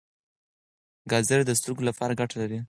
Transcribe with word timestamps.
ګازرې 1.11 1.43
د 1.47 1.51
سترګو 1.59 1.87
لپاره 1.89 2.17
ګټه 2.19 2.35
لري. 2.41 2.59